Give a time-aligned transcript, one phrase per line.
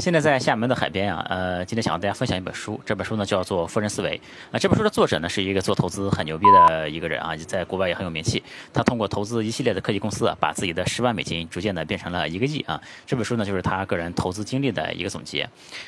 [0.00, 4.18] 现在在厦门的海边啊，呃，今天想和大家分享一本书，这本书呢叫做《富人思维》
[4.50, 4.58] 啊。
[4.58, 8.42] 这本书的作者呢是一个做投资很牛逼的一个人啊，在国外也很有名气。
[8.72, 12.80] 他通过投资一系列的科技公司啊，把自己的十万美金逐渐的变成了一个亿啊。
[13.06, 15.46] 这本书呢就是他个人投资经历的一个总结。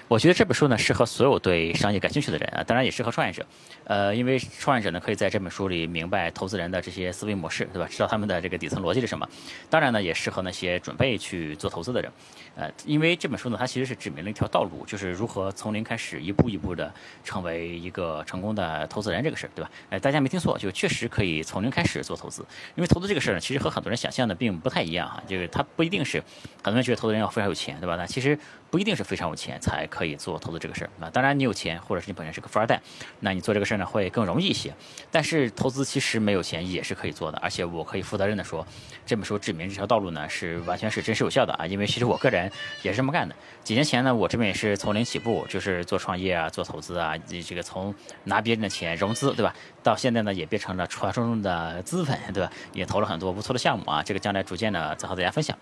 [0.09, 3.47] 我觉得这本书呢适合所有对商业感兴趣的人啊，当然也适合创业者。
[3.85, 7.89] 呃，因为创业者呢可以在这本书里明白投资人的这些思维模式，对吧？
[7.91, 9.27] 知道他们的这个底层逻辑是什么。
[9.71, 12.13] 当然呢，也适合那些准备去做投资的人。
[12.57, 19.71] 呃，因为这本书呢，它其实是指明了一条道路，就是如何从零开始，一步一步的成为一个成功的投资人这个事儿，对吧？
[19.91, 22.45] 哎，大家没听错，就确实可以从零开始做投资。
[22.75, 26.21] 因为投资这个事儿呢，其实和很多人想象的并不太一样哈，就是它不一定是
[26.65, 27.95] 很多人觉得投资人要非常有钱，对吧？
[27.95, 28.37] 那其实
[28.73, 31.11] 不一定是非常有钱才可以做投资这个事儿啊。
[31.11, 32.81] 当然，你有钱，或者是你本身是个富二代，
[33.21, 34.75] 那你做这个事儿呢会更容易一些。
[35.11, 38.67] 但是投资其实没有钱也是可以做的，而且我可以负责任的说，
[39.05, 41.67] 这本书指明这条道路呢是完全是真实有效的啊。
[41.67, 42.51] 因为其实我个人。
[42.83, 43.35] 也是这么干的。
[43.63, 49.55] 几年前呢，我这边也是从零起步，就是做创业啊，做投资啊，这个从拿别人的钱融资，对吧？
[49.83, 52.51] 到现在呢，也变成了传说中的资本，对吧？
[52.73, 54.03] 也投了很多不错的项目啊。
[54.03, 55.57] 这个将来逐渐的再和大家分享。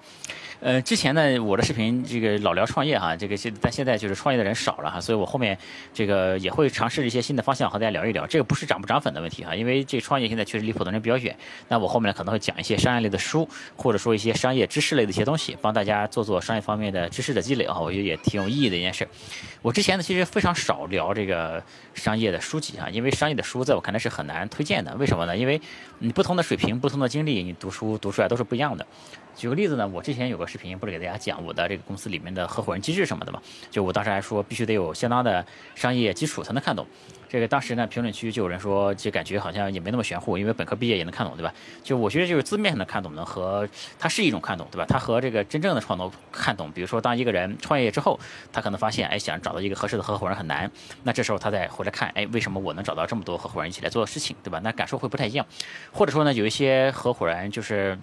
[0.60, 5.56] 呃，之前呢，我的视频这个老聊创业哈，这个现但现在就是创业的人少了哈，所以我后面
[5.94, 8.26] 这个也会尝试一些新的方向和大家聊一聊。
[8.26, 11.34] 这个不是涨不涨粉的问题哈，因为这个创业现在确实离普通人比较远。
[11.68, 19.08] 那我后面可能会讲一些商业类的书，或者说一些商业知识类的一些东西，帮大家做做商业方面的知识的积累啊，我觉得也挺有意义的一件事。
[19.62, 21.62] 我之前呢，其实非常少聊这个
[21.94, 24.94] 商业的书籍啊，因为商业的书在我看来是很难推荐的。
[24.96, 25.36] 为什么呢？
[25.36, 25.60] 因为
[26.00, 28.86] 你不同的水平、不同的经历，你读书读出来都是不一样的。
[29.40, 33.40] 举个例子呢，我之前有个视频，不是给大家讲我的这个公司里面的合伙人机制什么的嘛？
[33.70, 35.42] 就我当时还说，必须得有相当的
[35.74, 36.86] 商业基础才能看懂。
[37.26, 41.54] 这个当时呢，评论区就有人说，就感觉好像也没那么玄乎，因为本科毕业也能看懂，对吧？
[41.82, 43.66] 就我觉得就是字面上的看懂呢，和
[43.98, 44.84] 它是一种看懂，对吧？
[44.86, 48.20] 它和这个真正的创投看懂，比如说当一个人创业之后，
[48.52, 50.70] 他可能发现，哎，想找到一个合适的合伙人很难，
[51.02, 54.60] 那这时候他再回来看，哎，为什么我能找到这么多合伙人一起来做的事情，对吧？
[54.62, 55.46] 那感受会不太一样。
[55.90, 57.96] 或者说呢，有一些合伙人就是。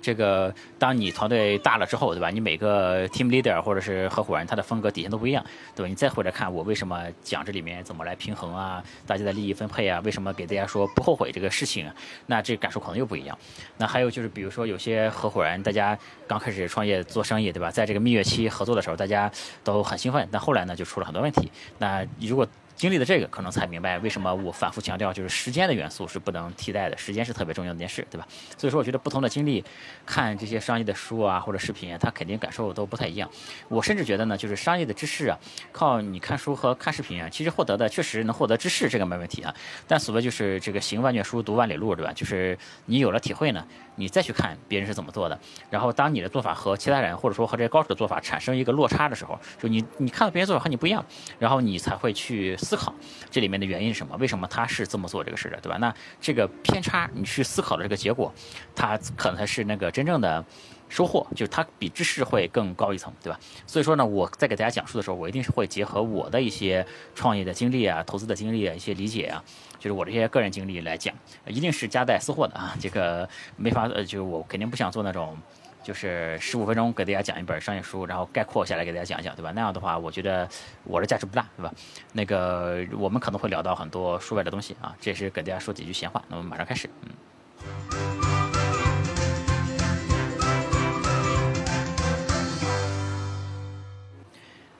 [0.00, 2.30] 这个，当你团队大了之后，对吧？
[2.30, 5.44] 你每个 team leader 或者是合伙人，他的风格底线都不一样，
[5.74, 5.88] 对吧？
[5.88, 11.90] 你再回来看我为什么讲这里面怎么来平衡啊，大家的利益分配啊，为什么给大家说不后悔这个事情，
[12.26, 13.36] 那这感受可能又不一样。
[13.76, 17.70] 那还有就是，比如说有些合伙人，大家刚开始创业做生意，对吧？
[17.70, 19.30] 在这个蜜月期合作的时候，大家
[19.62, 21.50] 都很兴奋，但后来呢，就出了很多问题。
[21.78, 22.46] 那如果
[22.82, 28.26] 经历了这个，可能才明白为什么我反复强调，就是时间的元素是不能替代的，时间是特别重要的一件事，对吧？
[28.58, 29.64] 所以说，我觉得不同的经历，
[30.04, 33.30] 看这些商业的书啊或者视频，他肯定感受都不太一样。
[33.68, 35.38] 我甚至觉得呢，就是商业的知识啊，
[35.70, 39.54] 靠你看书和看视频啊，其实获得的确实能获得知识，这个没问题啊。
[39.86, 42.12] 但所谓就是这个行万卷书，读万里路，对吧？
[42.12, 43.64] 就是你有了体会呢，
[43.94, 45.38] 你再去看别人是怎么做的，
[45.70, 51.04] 然后当你的做法和其他人或者说和这些高手的做法产生一个落差的时候，就你你看到别人做法和你不一样，
[51.38, 52.56] 然后你才会去。
[52.72, 52.94] 思考
[53.30, 54.16] 这里面的原因是什么？
[54.16, 55.76] 为什么他是这么做这个事的，对吧？
[55.76, 58.32] 那这个偏差，你去思考的这个结果，
[58.74, 60.42] 它可能才是那个真正的
[60.88, 63.38] 收获，就是它比知识会更高一层，对吧？
[63.66, 69.44] 所以说呢，我在给大家讲述的时候，我一定是会结合我的一些创业的经历啊、投资的经历啊、一些理解啊，
[69.78, 71.14] 就是我这些个人经历来讲，
[71.46, 72.74] 一定是夹带私货的啊。
[72.80, 75.36] 这个没法呃，就是我肯定不想做那种。
[75.82, 79.52] 就是十五分钟给大家讲一本商业书，然后概括下来给大家讲一讲，对吧？
[79.54, 80.48] 那样的话，我觉得
[80.84, 81.72] 我的价值不大，对吧？
[82.12, 86.22] 那个我们可能会聊到很多书外的东西啊，这也是给大家说几句闲话。
[86.28, 87.10] 那我们马上开始，嗯。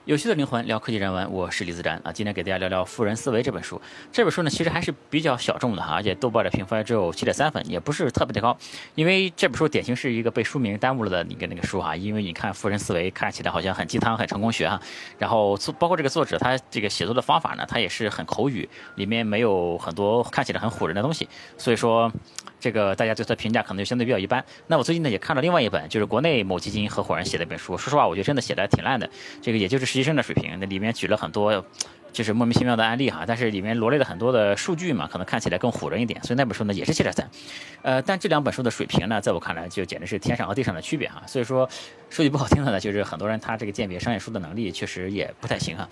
[0.05, 2.11] 有趣的灵魂聊科技人文，我是李自然啊。
[2.11, 3.81] 今天给大家聊聊《富人思维》这本书。
[4.11, 8.57] 这本书呢，其实还是比较小众的哈，而且豆瓣的评分只有七点三分，也不是特别的高。
[8.95, 11.95] 因为这本书典型是一个被书名耽误了的一个那个书哈。
[11.95, 14.77] 因为你看《富人思维》，看起来好像很鸡汤、很成功学哈。
[15.17, 21.29] 然后作包括这个作者他这个写作的方法呢，他也是很口语，里面没有很多看起来很唬人的东西。
[21.57, 22.11] 所以说。
[22.59, 24.41] 这个大家对他的评价可能就相对比较一般。
[24.67, 27.77] 那我最近呢也看了另外一本，就是国内某基金合伙人写的一本书。
[27.77, 29.09] 说实话，我觉得真的写的挺烂的。
[29.41, 30.57] 这个也就是实习生的水平。
[30.59, 31.63] 那里面举了很多
[32.11, 36.19] 就是莫名其妙的案例哈，但是里面罗列了很多的数据嘛，可能看起来更唬人一点。
[36.23, 37.29] 所以那本书呢也是七点三。
[37.83, 41.21] 呃，但这两本书的水平呢，在我看来就简直是天上和地上的区别哈。
[41.27, 41.69] 所以说
[42.09, 45.87] 说句不好听的呢，就是很多人他这个鉴别商业书的能力确实也不太行哈。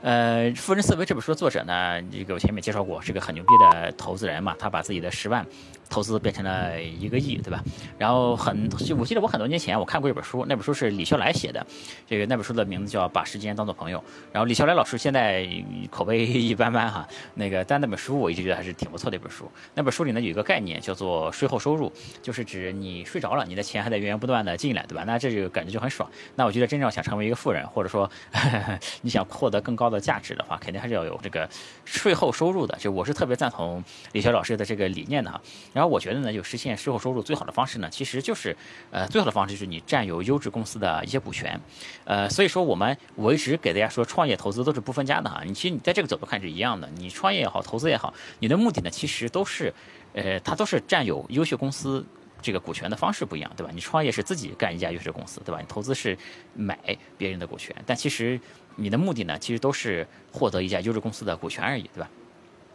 [0.00, 5.44] 呃，《富人思维》这本书的作者呢，这个我前面介绍过，是个很牛逼的投资人嘛，他把自己的十万。
[5.88, 7.62] 投资变成了一个亿，对吧？
[7.98, 11.64] 然后很，我记得我很多年前我看过一本书，那本书是李笑来写的，
[12.06, 13.98] 这个那本书的名字叫《把时间当做朋友》。
[14.32, 15.48] 然后李笑来老师现在
[15.90, 17.06] 口碑一般般哈。
[17.34, 19.50] 那个但那本书我一直觉得还是挺不错的一本书。
[19.74, 21.92] 那本书里呢有一个概念叫做税后收入，
[22.22, 25.04] 就是指你睡着了，你的钱还在源源不断的进来，对吧？
[25.06, 26.10] 那这就感觉就很爽。
[26.34, 28.10] 那我觉得真正想成为一个富人，或者说
[29.02, 31.48] 你想获得更高的价值的话，肯定还是要有这个
[31.84, 32.76] 税后收入的。
[32.78, 33.82] 就我是特别赞同
[34.12, 35.40] 李笑老师的这个理念的哈。
[35.74, 38.56] 然后我觉得呢，就实现税后收入最好的方式呢，其实就是
[38.90, 41.60] 呃最好的方式就是你占有优质公司的一些股权。
[42.04, 45.42] 呃，所以说我们我一直给大家说，创业投资都是不分家的哈。
[45.44, 49.74] 你其实你在这个角度看是一样的，你创业也好，投资也好，你的目的呢其实都是，
[50.14, 52.06] 呃，它都是占有优秀公司
[52.40, 53.72] 这个股权的方式不一样，对吧？
[53.74, 55.60] 你创业是自己干一家优秀公司，对吧？
[55.60, 56.16] 你投资是
[56.54, 56.78] 买
[57.18, 58.40] 别人的股权，但其实
[58.76, 62.08] 你的目的呢，其实都是获得一家优质公司的股权而已，对吧？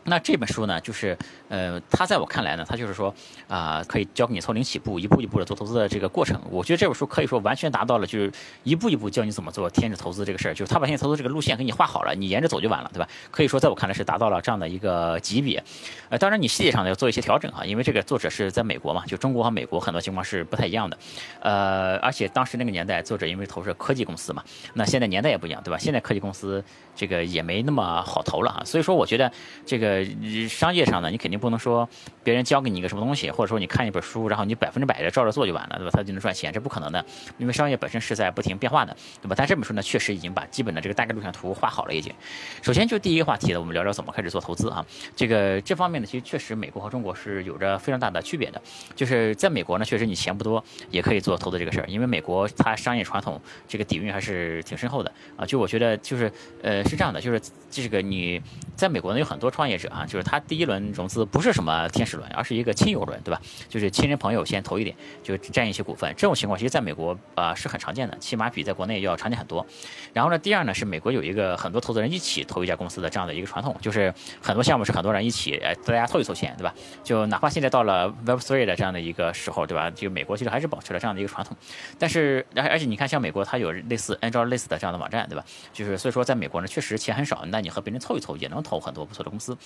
[0.05, 1.15] 那这本书呢，就是，
[1.49, 3.13] 呃，它在我看来呢，它就是说，
[3.47, 6.41] 啊，可以教给你从零起步，一步一步的做投资的这个过程。
[6.49, 8.31] 我觉得这本书可以说完全达到了，就是
[8.63, 13.07] 一步一步教你怎么做天使投资这个事儿，就是他把天使投资这个路线给你画好了，你沿着走就完了，对吧？
[13.29, 15.63] 可以说在我看来是达到了这样的一个级别。
[16.09, 20.97] 呃，当然你细节上要做一些调整哈，因为这个作者是在美国嘛，就中国和美国很多情况是不太一样的。
[21.41, 24.43] 呃，而且当时那个年代，作者因为投是科技公司嘛，
[24.73, 25.77] 那现在年代也不一样，对吧？
[25.77, 26.63] 现在科技公司
[26.95, 29.31] 这个也没那么好投了哈，所以说我觉得
[29.65, 29.88] 这个。
[29.89, 31.88] 呃商业上呢，你肯定不能说
[32.24, 35.91] 别人教给你一个什么东西，或者说你看一本书，然后你百分之百的照着做就完了，对吧？
[35.94, 37.03] 他就能赚钱，这不可能的，
[37.38, 39.36] 因为商业本身是在不停变化的，对吧？
[39.38, 42.13] 但这本书呢，确实已经把基本的这个大概路线图画好了已经。
[42.62, 44.86] 首先就第一个话题呢，我们聊聊怎么开始做投资啊。
[45.15, 48.62] 这个这方面呢，其实确实美国和中国是有着非常大的区别的。
[48.95, 55.45] 就是在美国呢，确实你钱不多也可以做投资这个事儿，因为美国它商业传统这个底蕴还是挺深厚的啊。
[55.45, 56.31] 就我觉得就是
[56.62, 58.42] 呃是这样的，就是这个你
[58.75, 60.29] 在美国呢有很多创业者啊，就是。
[60.29, 63.41] 他第一轮融资不是什么天使轮，而是一个亲友轮，对吧？
[63.67, 66.13] 就是亲人朋友先投一点，就占一些股份。
[66.15, 69.65] 这种情况其实在美国啊是很常见的，起码比在国内要常见很多。
[70.13, 76.75] 然后呢，第二呢是美国有一个很多投资人一起投一家公司的这样的一个传统，就是很多项目是很多人一起，哎，大家凑一凑钱，对吧？
[77.03, 79.89] 就哪怕现在到了 Web Three 的这样的一个时候，对吧？
[79.89, 81.57] 就美国其实还是保持了这样的一个传统。
[81.97, 85.43] 但是，而而且你看，像美国它有类似 Angel 类似的这样的网站，对吧？
[85.73, 89.57] 就是所以说，在美国呢，确实钱很少，那你和别人凑一凑也能投很多不错的公司。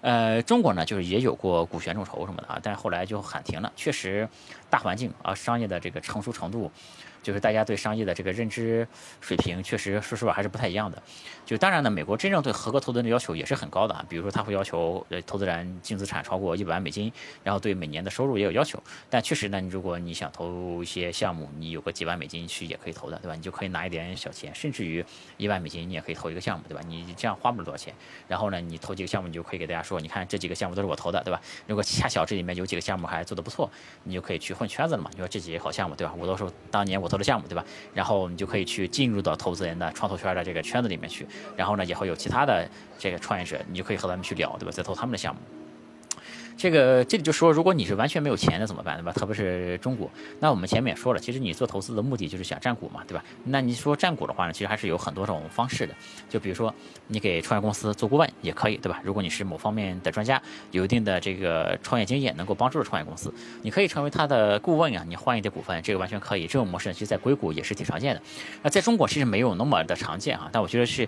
[0.00, 3.72] 呃，中国呢，就是也有过股权众筹什么的啊，但是后来就喊停了。
[3.74, 4.28] 确实，
[4.70, 6.70] 大环境啊，商业的这个成熟程度。
[7.26, 8.86] 就是大家对商业的这个认知
[9.20, 11.02] 水平，确实说实话还是不太一样的。
[11.44, 14.06] 就当然呢，美国真正对合格投资人的要求也是很高的啊。
[14.08, 17.12] 比如说，他会要求呃投资人净资产超过一百万美金，
[17.42, 18.80] 然后对每年的收入也有要求。
[19.10, 23.34] 但确实呢，你如果你想投一些项目，你有个几万美金去也可以投的，对吧？
[23.34, 25.04] 你就可以拿一点小钱，甚至于
[25.36, 26.80] 一万美金你也可以投一个项目，对吧？
[26.86, 27.92] 你这样花不了多少钱。
[28.28, 31.40] 然后呢，你投几个项目，你就可以给大家说，你看这几个项目都是我投的，对吧？
[31.66, 33.68] 如果恰巧这里面有几个项目还做得不错，
[34.04, 35.10] 你就可以去混圈子了嘛。
[35.12, 36.14] 你说这几个好项目，对吧？
[36.16, 37.64] 我都是当年我投投的项目，对吧？
[37.94, 41.26] 然后你就可以去进入到投资人的创投圈的这个圈子里面去，
[41.56, 42.68] 然后呢，也会有其他的
[42.98, 44.70] 这个创业者，你就可以和他们去聊，对吧？
[44.70, 45.40] 再投他们的项目。
[46.56, 49.12] 这个这里就说，如果你是完全没有钱的怎么办，对吧？
[49.12, 50.10] 特别是中国，
[50.40, 53.22] 那我们前面也说了，其实你做投资的目的就是想占股嘛，对吧？
[53.44, 55.94] 那你说占股的话呢，其实还是有很多种方式的，
[56.30, 56.74] 就比如说
[57.08, 59.00] 你给创业公司做顾问也可以，对吧？
[59.04, 63.32] 如果你是某方面的专家，有一定的这个创业经验，能够帮助创业公司，
[63.62, 66.46] 你可以成为他的顾问啊，你换一点股份，这个完全可以。
[66.46, 68.22] 这种模式其实在硅谷也是挺常见的，
[68.62, 71.06] 那在中国其实没有那么的常见哈，但我觉得是。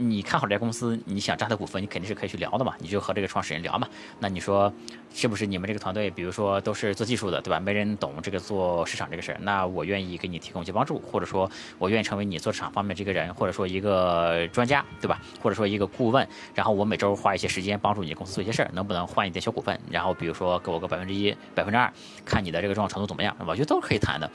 [0.00, 3.86] 你看好这家公司，你想扎他股份，你肯定是可以去聊的嘛，你就和这个创始人聊嘛。
[4.18, 4.72] 那你说
[5.12, 7.60] 是不是你们这个团队，比如说都是做技术的，对吧？
[7.60, 15.20] 没人懂这个做市场这个事儿，那我愿意给你提供一些帮助，或者说我愿意成为你做市场方面这个人，或者说一个专家，对吧？
[15.42, 19.78] 或者说一个顾问，然后我每周花一些时间帮助你公司做一些事儿，能不能换一点小股份？
[19.90, 21.92] 然后比如说给我个百分之一、百分之二，
[22.24, 24.30] 看你的这个重要程度怎么样，我觉得都是可以谈的。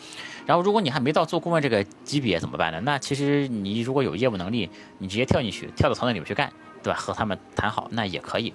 [0.46, 2.80] 然后如果你还没到做顾问这个级别怎么办呢？
[2.84, 4.70] 那其实你如果有业务能力，
[5.00, 6.52] 你直接跳进去，跳到团队里面去干，
[6.84, 7.00] 对吧？
[7.00, 8.54] 和他们谈好那也可以。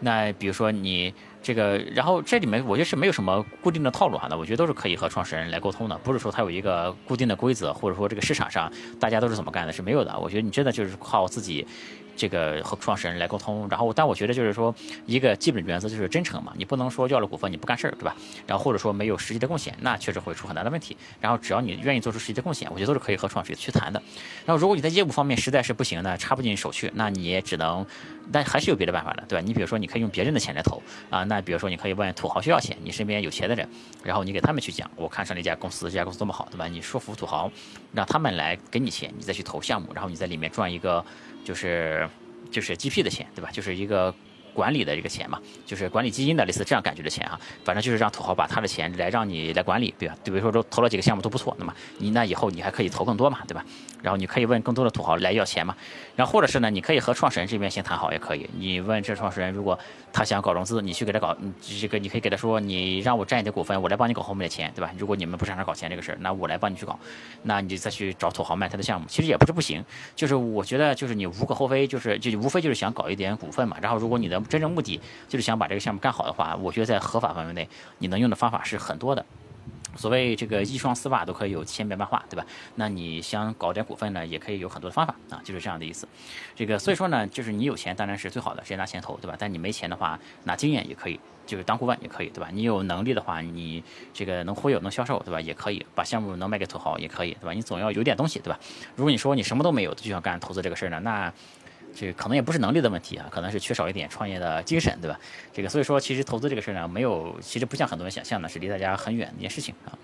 [0.00, 10.18] 那比如说你这个，然后这里面我觉得是没有什么固定的套路哈，那我觉得都是可以和创始人来沟通的，不是说他有一个固定的规则，或者说这个市场上大家都是怎么干的，是没有的。
[10.18, 11.64] 我觉得你真的就是靠自己。
[12.16, 14.74] 这个和创始人来沟通，然后但我觉得就是说
[15.06, 18.14] 一个基本原则就是真诚嘛，你不能说要了股份你不干事儿，对吧？
[18.46, 20.96] 然后或者说没有实际的贡献，那确实会出很大的问题。
[21.20, 24.02] 然后只要你愿意做出实际的贡献，我觉得都是可以和创始人去谈的。
[24.44, 27.84] 然后如果你在业务方面实在是不行呢，插不进手去，那你也只能，
[28.32, 29.44] 但还是有别的办法的，对吧？
[29.46, 33.68] 你比如说你可以用别人的钱来投啊，那比如说你可以问土豪需要钱，你身边有钱的人，
[34.02, 36.66] 然后你给他们去讲，我看上了一家公司，这家公司多么好，对吧？
[36.66, 37.50] 你说服土豪，
[37.92, 41.04] 让他们来给你钱，你再去投项目，然后你在里面赚一个
[41.44, 42.08] 就是。
[42.50, 43.50] 就是 GP 的钱，对吧？
[43.50, 44.14] 就是一个
[44.54, 50.14] 管理的这个钱嘛，就是管理基金的类似这样感觉的钱啊，反正就是让土豪把他的钱来让你来管理，对吧？
[50.24, 53.64] 比如说都投了几个项目都不错，那么你那以后你还可以投更多嘛，对吧？
[54.02, 55.76] 然后你可以问更多的土豪来要钱嘛，
[56.16, 59.78] 然后或者是呢，你可以和创始人这边先谈好也可以，你问这创始人如果
[60.12, 64.92] 他想搞融资，你去给他搞，这个你可以给他说，你让我占一的股份，我来帮你搞后面的钱，对吧？
[64.98, 66.98] 如果你们不擅长搞钱这个事儿，那我来帮你去搞，
[67.42, 69.82] 那你再去找土豪卖他的项目，其实也不是不行，
[70.14, 79.24] 就是我觉得就是你无可厚非，就是就无非就是想搞一点股份嘛，然后如果你的真正目的就是想把这个项目干好的话，我觉得在合法范围内，你能用的方法是很多的。
[79.96, 82.44] 所谓这个一双丝袜都可以有千变万化，对吧？
[82.76, 86.08] 那你想搞点股份呢，也可以有很多的方法啊，就是这样的意思。
[86.54, 89.36] 这个所以说呢，就是你有钱当然是最好的，直接拿钱投，对吧？
[89.38, 92.48] 但你没钱的话，拿经验也可以，就是当顾问也可以，对吧？
[92.52, 93.82] 你有能力的话，你
[94.12, 95.40] 这个能忽悠能销售，对吧？
[95.40, 97.52] 也可以把项目能卖给土豪，也可以，对吧？
[97.52, 98.58] 你总要有点东西，对吧？
[98.96, 101.32] 如果你说你什么都没有，就想干投资这个事儿呢，那。
[101.94, 105.18] 这可能也不是能力的问题啊，可能是缺少一点创业的精神，对吧？
[105.52, 109.96] 这个所以说，其实投资这个事儿呢，没有，其实不像很多人想象的，是离大家很远的一件事情啊。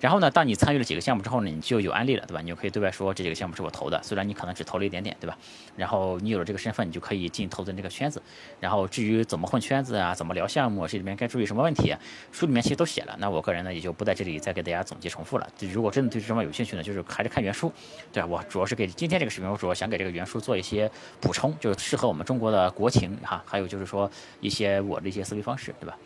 [0.00, 2.40] 然后呢，当你参与了几个项目之后呢，你就有案例了，对吧？
[2.40, 5.36] 你就可以对外说这几个项目是我投的，虽然你可能只投了一点点，对吧？
[5.74, 8.22] 然后你有了这个身份，你就可以进投资这个圈子。
[8.60, 11.94] 然后至于怎么混圈子啊，怎么聊项目，这里面该注意什么问题，
[12.30, 13.16] 书里面其实都写了。
[13.18, 15.48] 那我个人呢，也就不在这里再给大家总结重复了。
[15.72, 17.72] 如果真的对这方面有兴趣呢，就是还是看原书，
[18.12, 18.28] 对吧？
[18.28, 24.10] 我主要是给今天这个视频，我主要想给这个原书做一些补充，就是适合我们中国的国情哈，还有就是说
[24.40, 25.96] 一些我的一些思维方式，对吧？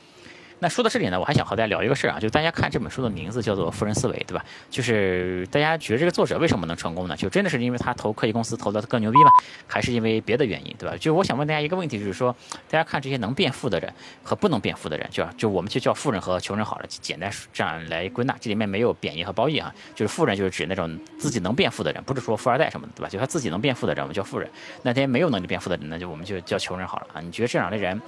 [0.62, 4.45] 那说到这里呢，我还想和大家聊一个事儿啊，就大家看这本书的名字叫做《富人思维》，对吧？
[4.69, 7.17] 就是大家觉得这个作者为什么能成功呢？
[7.17, 9.31] 就真的是因为他投科技公司投的更牛逼吗？
[9.67, 10.95] 还是因为别的原因，对吧？
[11.00, 12.37] 就我想问大家一个问题，就是说，
[12.69, 13.90] 大家看这些能变富的人
[14.23, 19.75] 和不能变富的人，就就我们就叫富人和穷人好了，简单这样来归纳，这里面没有贬义和褒义啊。
[19.95, 23.09] 就是富人就是指那种自己能变富的人，不是说富二代什么的，对吧？
[23.09, 24.47] 就他自己能变富的人，我们叫富人；
[24.83, 27.21] 那些没有能力变富的人，那就我们就叫穷人好了啊。
[27.23, 27.99] 你觉得这两类人，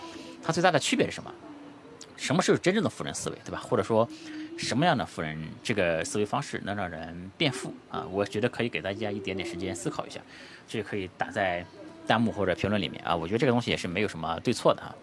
[0.42, 1.32] 他最大的区别是什么？
[2.16, 3.58] 什么是真正的富人思维，对吧？
[3.58, 4.08] 或者说，
[4.56, 8.06] 什么样的富人这个思维方式能让人变富啊？
[8.10, 10.20] 我觉得可以给大家一点点时间思考一下，
[10.68, 11.64] 这可以打在
[12.06, 13.16] 弹幕或者评论里面啊。
[13.16, 14.94] 我觉得这个东西也是没有什么对错的啊。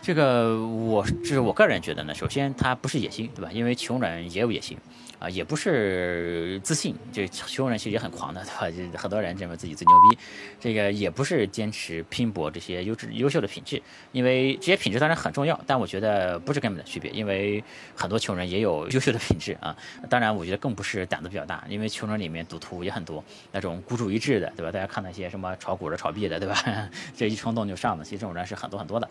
[0.00, 3.50] 这个我这是我个人觉得呢，首先他不是野心，对吧？
[3.52, 4.76] 因为穷人也有野心。
[5.18, 8.92] 啊，也不是自信，就穷人其实也很狂的，对吧？
[8.92, 10.18] 就很多人认为自己最牛逼，
[10.60, 17.64] 这个也不是坚持拼搏这些优质优秀的品质，因为这些品质当然很重要，但我觉得不是根本的区别，因为
[17.96, 19.76] 很多穷人也有优秀的品质啊。
[20.08, 24.70] 当然，我觉得更不是胆子比较大，因为穷人里面赌徒也很多，那种孤注一掷的，对吧？
[24.70, 26.88] 大家看那些什么炒股的、炒币的，对吧？
[27.16, 29.10] 这一冲动就上的，其实这种人是很多很多的。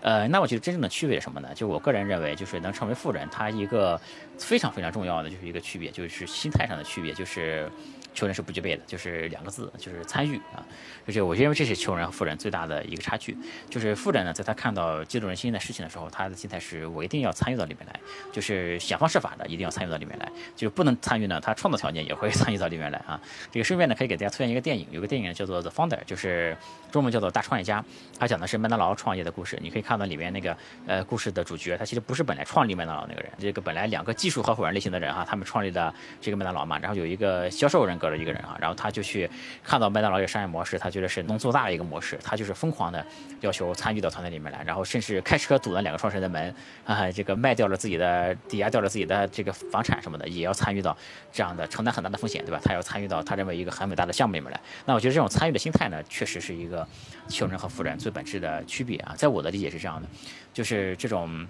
[0.00, 1.50] 呃， 那我觉得真正的区别是什么呢？
[1.54, 4.00] 就我个人认为，就是能成为富人，他一个
[4.36, 5.44] 非常非常重要的就是。
[5.44, 7.70] 一个区别就是心态上的区别，就是
[8.14, 10.64] 穷人是不具备的，就是两个字，就是参与啊。
[11.06, 13.36] 就是我认为这是穷人和富人最大的一个差距。
[13.68, 18.00] 就是富人呢，在他看到激动人心的事情的时候，他的心态是我一定要参与到里面来，
[18.32, 20.30] 就是想方设法的一定要参与到里面来。
[20.54, 23.20] 就是不能参与呢，他创造条件也会 参与到里面来啊。
[23.50, 26.56] 这个顺便呢，可以给大家推荐一个电影，有个电影叫做《The Founder》，就是
[26.92, 27.82] 中文叫做《大创业家》，
[28.18, 29.58] 他讲的是麦当劳创业的故事。
[29.60, 30.56] 你可以看到里面那个
[30.86, 39.28] 呃故事的主角，他其实不是本来创立麦当劳那个人，这个本来两个技术合伙人类型的人哈，他们创立的这个麦当劳嘛，然后有一个销售人格的一个人啊，然后他就去
[39.62, 43.04] 看到麦当劳这个商业模式，他觉得是能做大的一个模式，他就是疯狂的
[43.40, 50.96] 要求参与到团队里面来，然后甚至开车堵了两个创始人的门啊，这个卖掉了自己的抵押掉了自己的这个房产什么的，也要参与到
[51.32, 52.60] 这样的承担很大的风险，对吧？
[52.62, 54.60] 他要参与到他认为一个很伟大的项目里面来。
[54.84, 56.86] 那我觉得这种参与的心态呢，确实是一个
[57.28, 60.08] 穷人和富人最本质的区别啊，在我的理解是这样的，
[60.52, 61.48] 就是这种。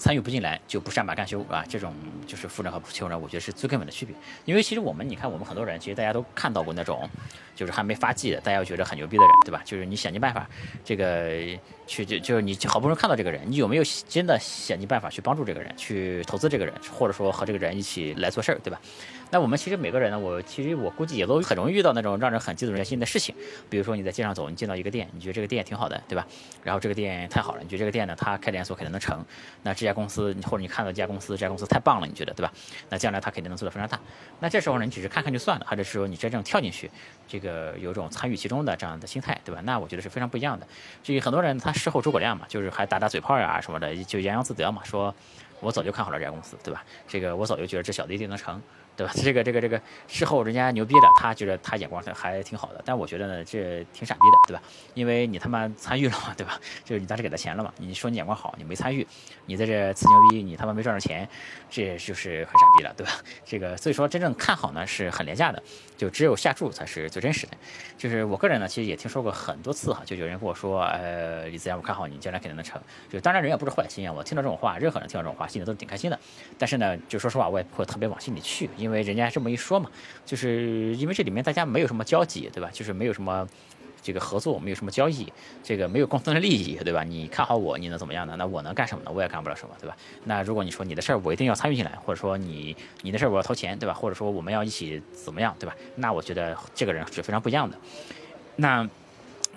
[0.00, 1.62] 参与不进来就不善罢甘休啊！
[1.68, 1.92] 这种
[2.26, 4.16] 就是富人和穷人，我觉得是最根本的区别。
[4.46, 7.06] 因为其实我们，你看我们很多人，其实大家都看到过那种，
[7.54, 9.60] 就是还没发迹的，大家觉得很牛逼的人，对吧？
[9.62, 10.48] 就是你想尽办法，
[10.82, 11.28] 这个
[11.86, 18.80] 去就就是你好不容易看到这个人，你有没有真的想尽办法去帮助这个人，去投资这个人，或者说和这个人一起来做事儿，对吧？
[19.30, 23.34] 那我们其实每个人呢，我其实我估计也都很容易遇到那种让人很激动人心的事情，
[23.68, 26.26] 比如说你在街上走，你见到一个店，你觉得这个店挺好的，对吧？
[26.64, 29.24] 然后这个店太好了，你觉得这个店呢，它开连锁肯定能成。
[29.62, 32.52] 那这家公司，或者你看到这家公司，这家公司太棒了，你觉得对吧？
[32.88, 34.00] 那将来它肯定能做得非常大。
[34.40, 36.90] 那这时候呢，你只是看看就算了，还是说你真正跳进去，
[37.28, 39.60] 这个有种参与其中的这样的心态，对吧？
[39.64, 40.66] 那我觉得是非常不一样的。
[41.04, 45.14] 至于很多人他事后诸葛亮嘛，就是还打打嘴炮呀什么的，就洋洋自得嘛，说
[45.60, 46.84] 我早就看好了这家公司，对吧？
[47.06, 48.60] 这个我早就觉得这小子一定能成。
[49.00, 49.12] 对吧？
[49.16, 54.62] 这个这个这个事后人家牛逼的，他觉得他眼光还挺好的，但我觉得呢，这挺傻逼的，对吧？
[54.92, 56.60] 因为你他妈参与了嘛，对吧？
[56.84, 59.06] 就是你当时给他钱了嘛，你说你眼光好，你没参与，
[59.46, 61.26] 你在这吹牛逼，你他妈没赚着钱，
[61.70, 63.12] 这就是很傻逼了，对吧？
[63.46, 65.62] 这个所以说真正看好呢是很廉价的，
[65.96, 67.52] 就只有下注才是最真实的。
[67.96, 72.78] 就是我个人呢，其实也听说过很多次哈，就有人跟我说，呃，李自然，我看好你将来肯定能成。
[73.10, 76.18] 就当然人也不是坏心啊，我听到这种话，任何人听到这种话，心里都是挺开心的。
[76.58, 79.88] 但是呢，就说实话，我也不会特别往心里去，因为因为人家这么一说嘛，
[80.26, 82.68] 就是因为这里面大家没有什么交集，对吧？
[82.72, 83.48] 就是没有什么
[84.02, 85.32] 这个合作，没有什么交易，
[85.62, 87.04] 这个没有共同的利益，对吧？
[87.04, 88.34] 你看好我，你能怎么样呢？
[88.36, 89.12] 那我能干什么呢？
[89.14, 89.96] 我也干不了什么，对吧？
[90.24, 93.94] 那如果你说你的事儿我一定要参与进来，或者说你你的事儿我要投钱，对吧？
[93.94, 95.76] 或者说我们要一起怎么样，对吧？
[95.94, 97.78] 那我觉得这个人是非常不一样的。
[98.56, 98.88] 那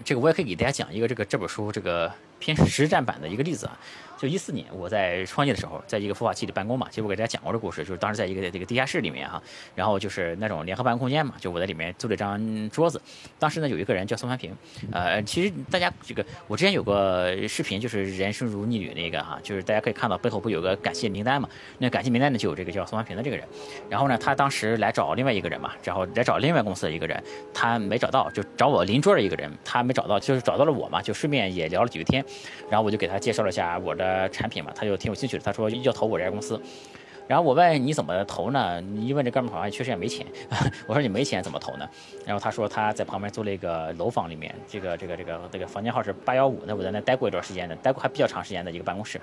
[0.06, 3.80] 这个我也可以给大家讲一个这个这本书这个偏实战版的一个例子啊。
[4.18, 6.88] 就一四年，我在创业的时候，在一个孵化器里办公嘛。
[6.90, 9.42] 其实我给大家讲过这故事，就是当时在一个这个地下室里面哈，
[9.76, 13.02] 然后就是那种联合办公空间嘛，就我在里面租了张桌子。
[13.38, 14.56] 当时呢，有一个人叫宋凡平，
[14.92, 21.50] 呃，其实大家这个我之前有个视频，就是人生如逆旅那个哈，就是大家可以看到背后不有个感谢名单嘛？
[21.80, 23.46] 那感谢名单呢就有这个叫宋凡平的这个人。
[23.90, 27.22] 然后呢，他当时来找另外一个人嘛，然后来找另外公司的一个人，
[27.54, 32.24] 他没找到，就找我邻桌的一个人，他没找到，就是找到了我嘛，就顺便也聊了几个天，
[32.70, 34.03] 然后我就给他介绍了一下我的。
[34.04, 35.44] 呃，产品嘛，他就挺有兴趣的。
[35.44, 36.60] 他说要投我这家公司，
[37.26, 38.82] 然后我问你怎么投呢？
[38.82, 40.28] 你一问这哥们好像确实也没钱。
[40.86, 41.88] 我说你没钱怎么投呢？
[42.26, 46.62] 然后他说他在旁边租了一个楼房里面，这个这个这个这个房间号是八幺五。
[46.66, 49.20] 那我在那待过一段时间的，待过还比较长时间的一个办公室。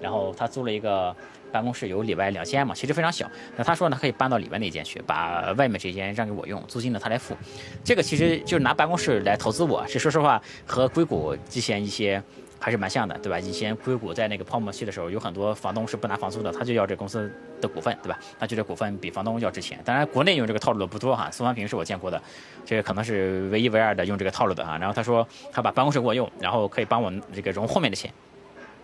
[0.00, 1.14] 然后他租了一个
[1.52, 3.28] 办公室，有里外两间嘛，其实非常小。
[3.56, 7.36] 那他说呢，可以搬到里外那间去，把外面这间让给我用，租金呢他来付。
[7.84, 12.22] 这个其实就是拿办公室来投资我，是说实话和硅谷之前一些。
[12.62, 13.40] 还是蛮像的，对吧？
[13.40, 17.28] 以前硅谷在那个泡沫期的时候，有很多房东是不拿房租的，他就要这公司
[17.60, 18.16] 的股份，对吧？
[18.38, 19.80] 那就这股份比房东要值钱。
[19.84, 21.28] 当然，国内用这个套路的不多哈。
[21.32, 22.22] 宋方平是我见过的，
[22.64, 24.78] 这个可能是唯一唯二的用这个套路的哈。
[24.78, 28.12] 然后他说他把办公室给我用，然后可以帮我这个融后面的钱。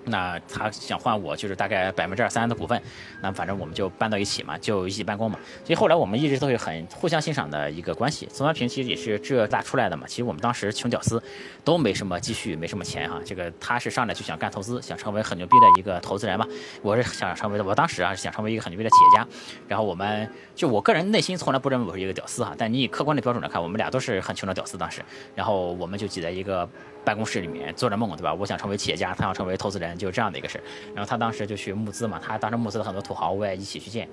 [0.04, 2.80] 那他想换我，就是大概百分之二三的股份，
[3.20, 5.38] 那反正我们就搬到一起嘛，就一起办公嘛。
[5.64, 8.28] 所以后来我们一直都是很互相欣赏的一个关系。
[8.32, 11.22] 宋凡平其实也是浙大出来的嘛，其实我们当时穷屌丝，
[11.62, 13.20] 都没什么积蓄，没什么钱哈。
[13.24, 16.46] 这个他是上来就想干投资，想成为很牛逼的一个投资人嘛。
[16.80, 19.28] 我是想成为的，我当时啊是想成为一个很牛逼的企业家。
[19.66, 25.02] 然后我们就我个人内心从来不认为我是一个屌丝哈，但你以客观的标准来看，我们俩都是很穷的屌丝当时。
[25.34, 26.68] 然后我们就挤在一个。
[27.04, 28.34] 办公室里面做着梦，对吧？
[28.34, 30.64] 我想成为企业家，他想成为投资人，就这样的一个事儿
[30.94, 34.08] 然后他当时就去募资嘛，他当时募资了很多土豪，我也一起去见。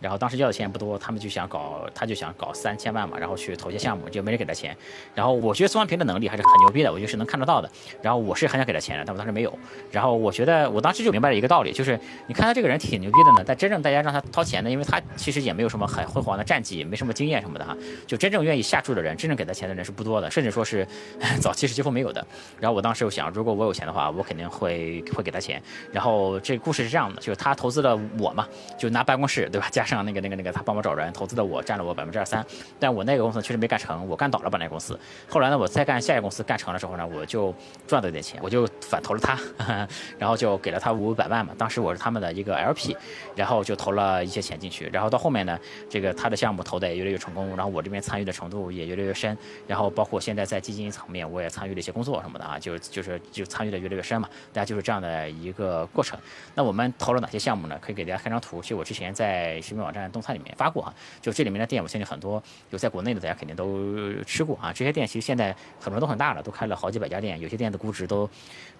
[0.00, 4.76] 然后当时要的钱也不多，他们就想搞，他就想搞三千万嘛，然后去投些项目，就没人给他钱。
[5.14, 7.70] 然后我觉得孙万平的能力还是很牛逼的，我就是能看得到的。
[8.02, 9.58] 然后我是很想给他钱的，但我当时没有。
[9.90, 20.86] 然后我觉得我当时就明白了一个道理，就是你看他这个人挺牛逼的呢，但真正大家让他掏钱呢，因为他其实也没有什么很辉煌的战绩，也没什么经验什么的哈，就真正愿意下注的人，真正给他钱的人是不多的，甚至说是
[21.40, 22.26] 早期是几乎没有的。
[22.58, 25.62] 然后我当时又想，如果我有钱的话，我肯定会会给他钱。
[25.92, 28.46] 然后这个故事是这样的，就是他投资了我嘛，
[28.78, 30.62] 就拿办公室对吧，加上那个那个那个他。
[30.70, 32.46] 帮我找人投资的我占了我百分之二三，
[32.78, 34.96] 但我那个公司确实没干成，我干倒了把那个公司。
[35.28, 37.52] 后来呢，我再干下一个公司干成了之后呢，我就
[37.88, 39.36] 赚了点钱，我就反投了他，
[40.16, 41.52] 然后就给了他五百万嘛。
[41.58, 42.94] 当时我是他们的一个 LP，
[43.34, 44.88] 然后就投了一些钱进去。
[44.92, 49.36] 然后到后面呢，这个他的项目投的也越来越成功，然后我这边参与的程度也越来越深。
[49.66, 54.28] 然后包括现在在基金层面，我也参与了一些工作什么的啊，就就是就参与的越来越深嘛。
[54.52, 56.16] 大家就是这样的一个过程。
[56.54, 57.76] 那我们投了哪些项目呢？
[57.80, 58.60] 可以给大家看张图。
[58.62, 60.54] 其实我之前在视网站动态里面。
[60.56, 64.72] 发过啊，就这里面的店，我相信很多有在国内的，大家肯定都吃过啊。
[64.72, 68.28] 这些店其实现在很多都很大了，都开了好几百家店，有些店的估值都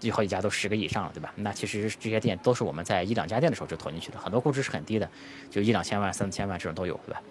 [0.00, 1.32] 有好几家都十个以上了，对吧？
[1.36, 5.08] 那其实这些店都是我们在一两家店的时候就投进去的，很多估值是很低的，
[5.50, 7.22] 就一两千万、三四千万这种都有，对吧？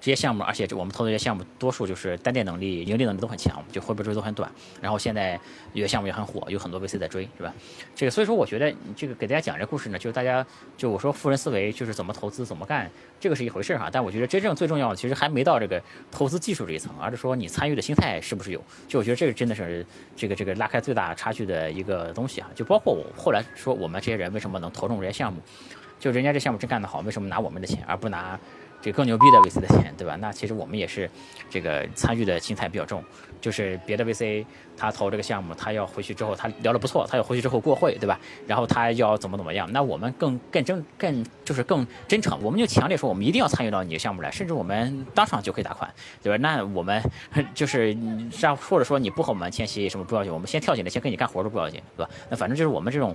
[0.00, 4.50] 这些项目，而且我们投的这些项目，多数就是单店能力、盈利能力都很强，就回本周期都很短。
[4.80, 5.38] 然后现在
[5.72, 7.52] 有些项目也很火，有很多 VC 在追，是吧？
[7.94, 10.44] 这个所以说，我觉得这个给大家讲这故事呢，就是大家
[10.76, 13.88] 就我说富人思维就是怎么投资、怎么干，这个是一回事儿哈。
[13.92, 18.62] 但我觉得真正最重要的，其实还没到这个投资技术这一层，而是说你参与的心态是不是有。
[18.86, 22.48] 就我觉得这个真的是这个这个拉开最大差距的一个东西哈。
[22.54, 25.40] 就包括我后来说，我们这些人为什么能投中这些项目，
[25.98, 28.38] 就人家这项目真干得好，为什么拿我们的钱而不拿？
[28.86, 30.14] 这更牛逼的 VC 的钱，对吧？
[30.20, 31.10] 那其实我们也是
[31.50, 33.02] 这个参与的心态比较重，
[33.40, 34.46] 就是别的 VC
[34.76, 38.16] 他投这个项目，他要回去之后他聊得不错，他要回去之后过会，对吧？
[38.46, 39.68] 然后他要怎么怎么样？
[39.72, 46.38] 那我们更更真更就是更真诚，我们就强烈说我们一定要参与到你的项目来，甚至我们当场就可以打款，对吧？
[46.40, 47.02] 那我们
[47.56, 47.96] 就是
[48.40, 52.10] 让或者说你不和我们签协议什么不要紧，我们先跳进来先跟你干活都不要紧，对吧？
[52.30, 53.12] 那反正就是我们这种。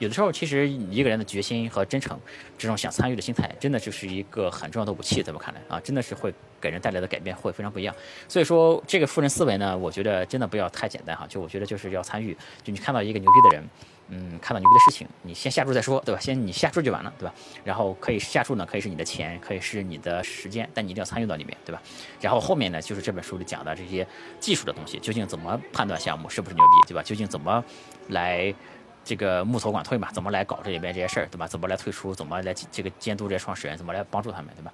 [0.00, 2.18] 有的时候，其实一个人的决心和真诚，
[2.58, 5.13] 这种想参与的心态，真的就是一个很重要的武器。
[5.14, 7.94] 气，在我看来啊，真的是会给人带来的改变会非常不一样。
[8.28, 13.68] 所以说，这个富人思维呢，我觉得真的不要太简单哈，就我觉得就是要参与，就你看到一个牛逼的人。
[14.08, 16.20] 嗯，看到牛逼的事情，你先下注再说，对吧？
[16.20, 17.34] 先你下注就完了，对吧？
[17.64, 21.80] 然后可以下注呢，可以是你的钱，可以是你的时间，但你一定要参与到里面，对吧？
[22.20, 24.06] 然后后面呢，就是这本书里讲的这些
[24.38, 27.02] 技术的东西，究竟怎么判断项目是不是牛逼，对吧？
[27.02, 27.64] 究竟怎么
[28.08, 28.54] 来
[29.04, 30.10] 这个募投管退嘛？
[30.12, 31.46] 怎么来搞这里边这些事儿，对吧？
[31.46, 32.14] 怎么来退出？
[32.14, 33.76] 怎么来这个监督这些创始人？
[33.76, 34.72] 怎么来帮助他们，对吧？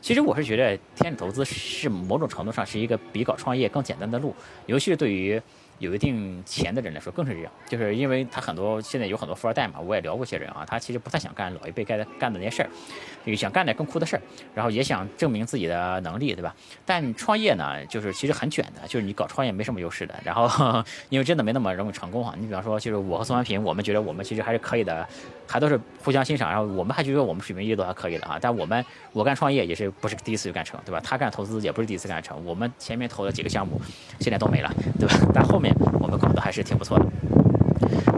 [0.00, 4.34] 其实我是觉得天使投资是某种程度上是一个比搞创业更简单的路，
[4.66, 5.42] 尤其是对于。
[5.82, 14.22] 有一定钱的人来说更是这样，就是因为他很多现在有很多富二代嘛，我也聊过些人啊，他其实不太想干老一辈该干的那些事儿，想干点更酷的事儿，
[14.54, 16.54] 然后也想证明自己的能力，对吧？
[16.86, 22.32] 但创业呢，就是其实很卷的，就是你搞创业没什么优势的，然后 因为真的没那么容易成功哈。
[22.38, 25.04] 你比方说，就是我和宋安平，我们觉得我们其实还是可以的，
[25.48, 28.38] 还都是互相欣赏，然后我们还觉得我们水平一都还可以的啊。
[28.40, 31.00] 但我们我干创业也是不是第一次就干成，对吧？
[31.02, 33.80] 他干投资也不是第一次干成，我们前面投的几个项目
[34.20, 35.14] 现在都没了，对吧？
[35.34, 37.06] 但后面我们搞得还是挺不错的。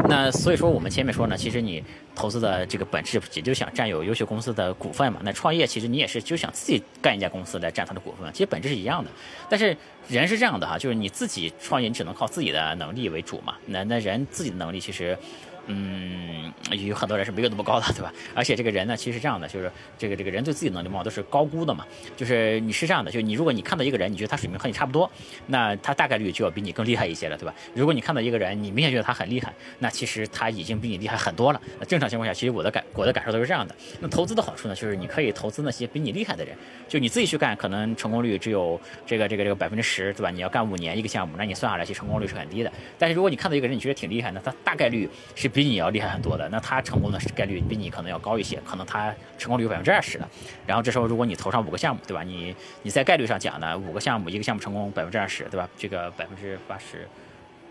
[0.07, 1.83] 那所以说，我们前面说呢，其实你
[2.15, 5.21] 投资的这个本质也就想占有优秀公司的股份嘛。
[5.23, 9.11] 那创业其实你也是就想自己干一家公司来占它的股份，其实本质是一样的。
[9.49, 9.77] 但是
[10.09, 13.55] 人是这样的哈，就是你自己创业，你只能靠自己的能力为主嘛。
[13.67, 15.17] 那那人自己的能力其实。
[15.67, 18.13] 嗯，有很多人是没有那么高的，对吧？
[18.35, 21.87] 而且这个人呢，其实是这样的，就是这个这个人对自己能力嘛都是高估的嘛。
[22.17, 25.11] 就是你是这样的，就你如果你看到一个人，你觉得他水平和你差不多，
[25.47, 27.55] 那他大概率就要比你更厉害一些了，对吧？
[27.75, 31.61] 如果你看到一个人，你明显觉得他很厉害，那其实他已经比你厉害很多了。
[31.89, 33.75] 正常情况下，其实我的感我的感受都是这样的。
[34.01, 36.57] 那投资的好处呢，就是你可以投资那些比你厉害的人，
[36.89, 40.31] 就你自己去干，可能成功率只有这个这个这个百分之十，对吧？
[40.31, 42.73] 你要干五年一个项目，那你算下来其实成功率是很低的。
[42.99, 46.37] 但是如果你看到一个人，你觉得挺厉害，那他大概率是比你要厉害很多。
[46.37, 50.29] 的那他成功的概率比你可能要高一些，可能他成功率有百分之二十的。
[50.67, 52.23] 然后这时候如果你投上五个项目，对吧？
[52.25, 55.69] 你你在概率上讲呢，五个项目一个项目成功百分之二十，对吧？
[55.79, 57.09] 这个百分之八十。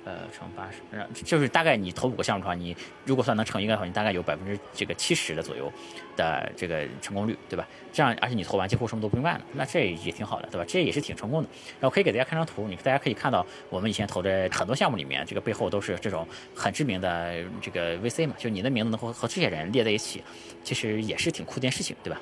[0.05, 5.71] 呃，乘八十，就是大概你投五个项目的话，你如果算能成一个的话，你大概有百分之这个七十的左右
[6.17, 7.65] 的这个成功率，对吧？
[7.93, 10.65] 这样，而且你投完几乎什么都不用干了，那这也挺好的，对吧？
[10.67, 11.47] 这也是挺成功的。
[11.79, 20.21] 然后可以给大家看张图，你大家可以看到我们以前投的很多项目里面，这个背后都是这种很知名的这个 VC 嘛，就你的名字能和和这些人列在一起，
[20.65, 22.19] 其实也是挺酷的件事情，对吧？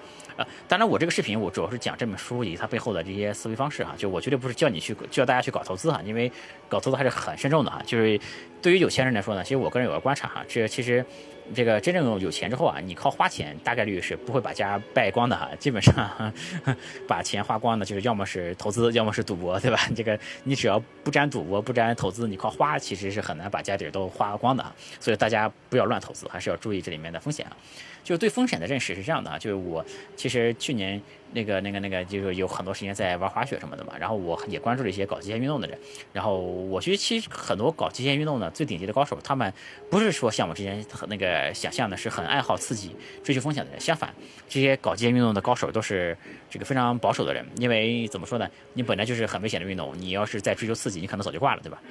[0.67, 6.32] 当然我这个视频我主要是讲这本书以及它背后的这些思维方式哈，就我绝对不是叫你去叫大家去搞投资哈，因为
[6.67, 7.71] 搞投资还是很慎重的。
[7.71, 8.19] 啊，就是
[8.62, 11.06] 对于有钱人来说呢，其实我个人有个观察哈，这其实
[11.53, 16.33] 这个真正有钱之后啊，你靠花钱大概率是不会把家败光的哈，基本上
[17.07, 19.79] 把钱花光的，就是要么是投资，要么是赌博，对吧？
[19.95, 24.65] 这个你只要不沾赌博，不沾投资，你靠花其实是很难把家底都花光的。
[24.99, 27.55] 所以大家不要乱投资，还是要注意这里面的风险啊。
[28.03, 29.85] 就对风险的认识是这样的啊，就是我
[30.15, 30.99] 其实去年
[31.33, 35.77] 那个那个那个就是有很多时间在玩滑雪什么的嘛，然后我也关注了一些搞极限运动的人，
[36.11, 39.53] 然后我觉得其实很多搞极限运动的最顶级的高手，他们
[39.91, 44.13] 不是说像我之前那个想象的是很爱好刺激、追求风险的人，相反，
[44.47, 46.17] 这些搞极限运动的高手都是
[46.49, 51.82] 这个非常保守的人，因为怎么说呢，你本来就是很危险的运动，你要是再追求刺激，你可能早就挂了，对吧？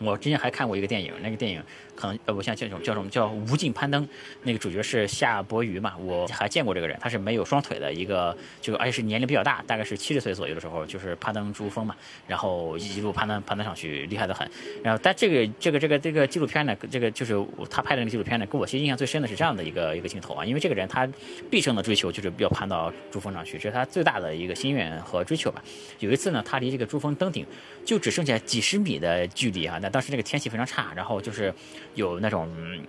[0.00, 1.62] 我之前还看过一个电影，那个电影
[1.94, 4.02] 可能呃，我像这种叫什么叫《无尽攀登》，
[4.44, 11.94] 那个主角是夏伯渝嘛，我还见过这个人，他是没有双腿的一个，就而且是年龄比较大，大概是七十岁左右的时候，就是攀登珠峰嘛，
[12.26, 14.50] 然后一路攀登攀登上去，厉害的很。
[14.82, 21.06] 然后但这个这个这个这个纪录片呢，这个就是他拍的那个纪录片呢，给我其实印象最深的是这样的一个一个镜头啊，因为这个人他
[21.50, 25.62] 毕生的追求就是要攀到珠峰上去，这是他最大的一个心愿和追求吧。
[25.98, 27.44] 有一次呢，他离这个珠峰登顶
[27.84, 29.89] 就只剩下几十米的距离啊，那。
[29.90, 31.52] 当时那个天气非常差，然后就是
[31.94, 32.48] 有那种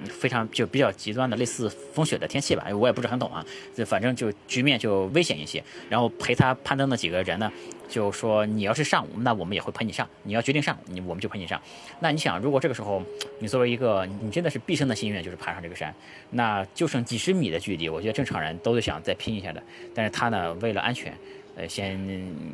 [0.10, 5.64] 非常就比较极端的类似风雪的天气吧，我也不是很懂啊，就反正就局面就危险一些。
[5.90, 7.52] 然后陪他攀登的几个人呢，
[7.90, 11.62] 就说你要是上，那我们也会陪你上；你要决定上，你我们就陪你上。
[12.00, 13.04] 那你想，如果这个时候
[13.40, 15.94] 你作为一个你真的是毕生的心愿就是爬上这个山，
[16.30, 19.62] 那就剩几十米的距离，我觉得正常人都想再拼一下的。
[19.94, 21.14] 但是他呢，为了安全。
[21.56, 22.00] 呃，先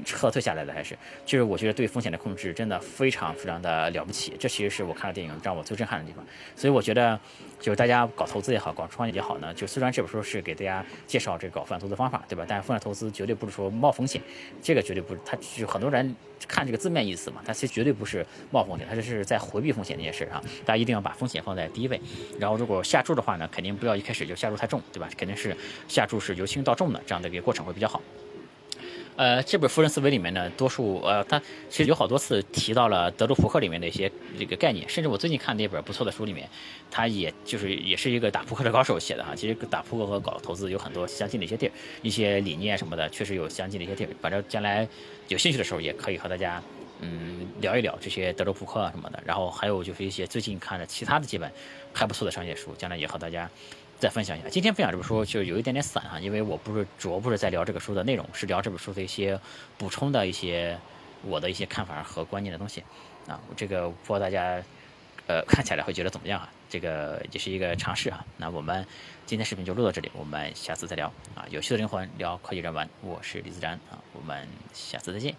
[0.03, 6.25] 撤退下来的，还是就是我觉得对风险的控制真的非常非常的了不起，这其实是我看了电影让我最震撼的地方。
[6.55, 7.19] 所以我觉得，
[7.59, 12.43] 就是大家搞投资也好，搞创业也好呢，就虽然这本书是给大家介绍这个搞风险投资方法，对吧？
[12.47, 14.19] 但是风险投资绝对不是说冒风险，
[14.63, 15.19] 这个绝对不是。
[15.23, 16.15] 他就很多人
[16.47, 20.41] 看这个字面意思嘛，他其实绝对不是冒风险，他这是在回避风险这件事啊。
[20.65, 22.01] 大家一定要把风险放在第一位。
[22.39, 25.07] 然后如果下注的话呢，肯定不要一开始就下注太重，对吧？
[25.15, 25.55] 肯定是
[25.87, 28.01] 下注是由轻到重的这样的一个过程会比较好。
[29.17, 36.47] 呃，这本《富人思维》里面呢，多数呃，他其实有好多次提到了德州扑克里面的一些这个概念，甚至我最近看那本不错的书里面，
[36.91, 39.33] 他也就是也是一个打扑克的高手写的哈。
[39.35, 41.71] 其实打扑克和搞投资有很多相近的一些地儿，
[42.03, 44.09] 一些理念什么的确实有相近的一些地儿。
[44.21, 44.87] 反正将来
[45.29, 46.61] 有兴趣的时候，也可以和大家
[47.01, 49.19] 嗯聊一聊这些德州扑克啊什么的。
[49.25, 51.51] 然后还有就是一些最近看的其他的几本
[51.91, 53.49] 还不错的商业书，将来也和大家。
[53.99, 59.39] 再分享一下，今天分享这本书就有一点点散哈，因为我不是主要不是在聊这个书的内容，是聊这本书的一些
[59.75, 60.77] 补充的一些
[61.23, 62.83] 我的一些看法和观念的东西
[63.27, 63.39] 啊。
[63.55, 64.63] 这个不知道大家
[65.25, 66.47] 呃看起来会觉得怎么样啊？
[66.69, 68.23] 这个也是一个尝试啊。
[68.37, 68.85] 那我们
[69.25, 71.43] 今天视频就录到这里，我们下次再聊啊。
[71.49, 75.33] 有趣的灵魂聊科技人文，我是李自然啊，我们下次再见，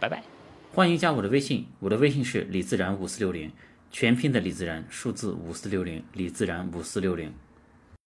[0.00, 0.20] 拜拜。
[0.72, 3.52] 欢迎加我的微信，我的微信是李自然五四六零，
[3.92, 7.32] 全拼的李自然，数字五四六零，李自然五四六零。